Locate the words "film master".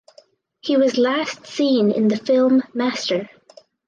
2.17-3.29